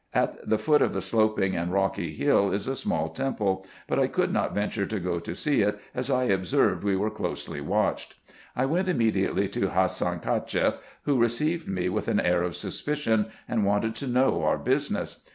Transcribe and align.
At 0.15 0.49
the 0.49 0.57
foot 0.57 0.81
of 0.81 0.93
the 0.93 0.99
sloping 1.01 1.55
and 1.55 1.71
rocky 1.71 2.15
hill 2.15 2.51
is 2.51 2.65
a 2.65 2.75
small 2.75 3.09
temple; 3.09 3.63
but 3.87 3.99
I 3.99 4.07
could 4.07 4.33
not 4.33 4.55
venture 4.55 4.87
to 4.87 4.99
go 4.99 5.19
to 5.19 5.35
see 5.35 5.61
it, 5.61 5.79
as 5.93 6.09
I 6.09 6.23
observed 6.23 6.83
we 6.83 6.95
were 6.97 7.11
closely 7.11 7.61
watched. 7.61 8.15
I 8.55 8.65
went 8.65 8.87
immediately 8.87 9.47
to 9.49 9.69
Hassan 9.69 10.21
Cacheff, 10.21 10.79
who 11.03 11.19
received 11.21 11.67
me 11.67 11.87
with 11.87 12.07
an 12.07 12.19
air 12.19 12.41
of 12.41 12.55
suspicion, 12.55 13.27
and 13.47 13.63
wanted 13.63 13.93
to 13.97 14.07
know 14.07 14.41
our 14.41 14.57
business. 14.57 15.21